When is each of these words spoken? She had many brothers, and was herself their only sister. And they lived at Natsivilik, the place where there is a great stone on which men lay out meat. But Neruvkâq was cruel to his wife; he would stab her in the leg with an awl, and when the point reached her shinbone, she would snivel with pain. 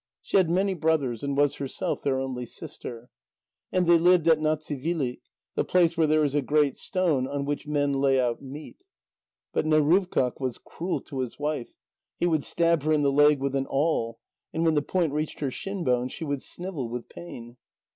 She 0.19 0.37
had 0.37 0.49
many 0.49 0.73
brothers, 0.73 1.21
and 1.21 1.37
was 1.37 1.57
herself 1.57 2.01
their 2.01 2.17
only 2.19 2.47
sister. 2.47 3.11
And 3.71 3.85
they 3.85 3.99
lived 3.99 4.27
at 4.27 4.39
Natsivilik, 4.39 5.19
the 5.53 5.63
place 5.63 5.95
where 5.95 6.07
there 6.07 6.23
is 6.23 6.33
a 6.33 6.41
great 6.41 6.75
stone 6.75 7.27
on 7.27 7.45
which 7.45 7.67
men 7.67 7.93
lay 7.93 8.19
out 8.19 8.41
meat. 8.41 8.77
But 9.53 9.67
Neruvkâq 9.67 10.39
was 10.39 10.57
cruel 10.57 11.01
to 11.01 11.19
his 11.19 11.37
wife; 11.37 11.75
he 12.17 12.25
would 12.25 12.43
stab 12.43 12.81
her 12.81 12.91
in 12.91 13.03
the 13.03 13.11
leg 13.11 13.39
with 13.39 13.53
an 13.53 13.67
awl, 13.69 14.17
and 14.51 14.65
when 14.65 14.73
the 14.73 14.81
point 14.81 15.13
reached 15.13 15.39
her 15.39 15.51
shinbone, 15.51 16.09
she 16.09 16.23
would 16.23 16.41
snivel 16.41 16.89
with 16.89 17.07
pain. 17.07 17.57